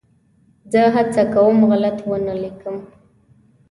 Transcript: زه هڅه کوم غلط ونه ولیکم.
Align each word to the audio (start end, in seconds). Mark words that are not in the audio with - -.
زه 0.71 0.81
هڅه 0.95 1.21
کوم 1.33 1.57
غلط 1.69 1.97
ونه 2.09 2.33
ولیکم. 2.35 2.77